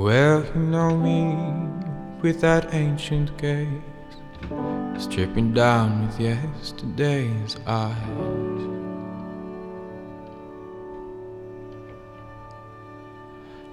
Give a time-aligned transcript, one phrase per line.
[0.00, 1.36] Well, you know me
[2.22, 3.68] with that ancient gaze,
[4.96, 8.62] stripping down with yesterday's eyes.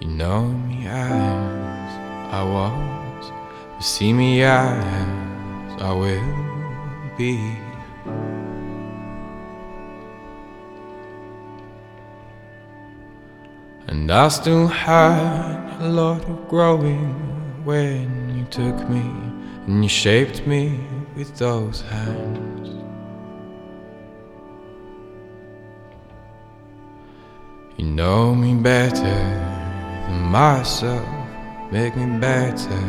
[0.00, 1.92] You know me as
[2.32, 3.30] I was,
[3.76, 7.73] you see me as I will be.
[13.86, 17.14] And I still had a lot of growing
[17.64, 19.04] when you took me
[19.66, 20.80] and you shaped me
[21.16, 22.68] with those hands.
[27.76, 29.02] You know me better
[30.06, 31.08] than myself,
[31.70, 32.80] make me better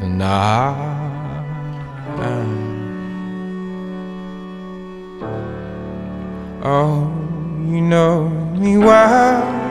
[0.00, 0.96] than I
[2.18, 2.76] am.
[6.62, 7.08] Oh,
[7.70, 8.28] you know
[8.58, 9.65] me well,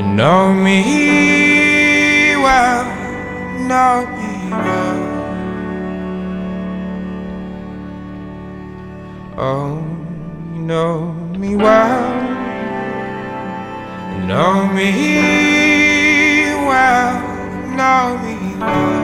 [0.00, 2.84] you know me well,
[3.68, 5.00] know me well.
[9.36, 9.84] Oh,
[10.54, 12.00] you know me well,
[14.12, 14.90] you know me
[16.64, 17.20] well,
[17.76, 18.99] know me well.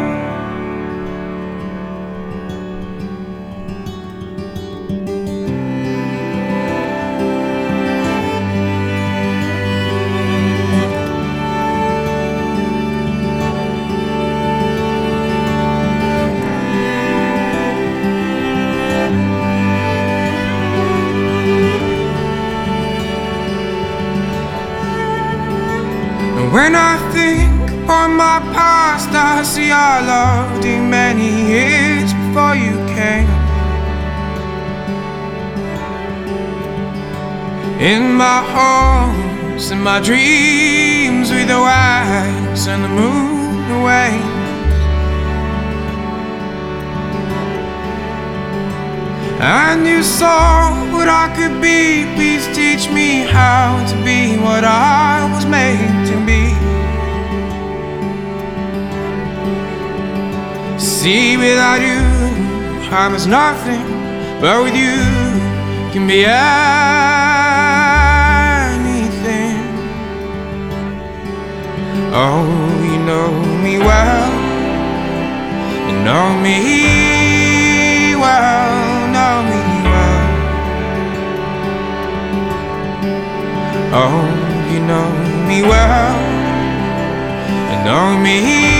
[26.56, 27.52] When I think
[27.86, 33.28] on my past, I see I loved you many years before you came.
[37.92, 44.14] In my homes, in my dreams, with the wax and the moon away.
[49.38, 52.06] And you saw what I could be.
[52.16, 55.15] Please teach me how to be what I
[61.06, 62.02] See, without you,
[62.90, 63.86] I'm as nothing,
[64.40, 64.98] but with you,
[65.92, 66.34] can be anything.
[72.12, 72.44] Oh,
[72.90, 73.30] you know
[73.62, 74.32] me well,
[75.86, 79.60] you know me well, know me
[79.92, 80.26] well.
[84.02, 84.26] Oh,
[84.72, 85.08] you know
[85.46, 86.16] me well,
[87.70, 88.75] you know me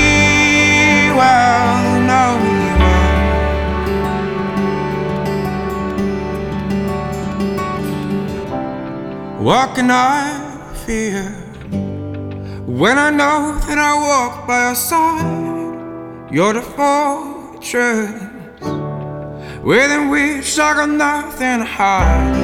[9.47, 11.23] What can I fear
[12.67, 16.33] when I know that I walk by your side?
[16.35, 18.11] You're the fortress
[19.63, 22.35] within which I got nothing to hide.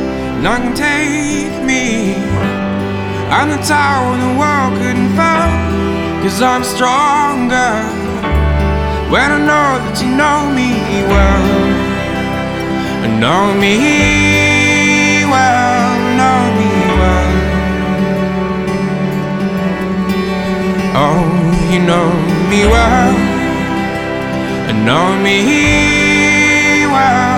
[0.45, 2.15] None can take me.
[3.35, 5.51] I'm the tower the world couldn't fall.
[6.23, 7.83] Cause I'm stronger
[9.11, 10.71] when I know that you know me
[11.11, 11.83] well.
[13.23, 15.62] Know me well,
[21.73, 22.13] you know
[22.51, 23.17] me well,
[24.69, 27.32] and know me well.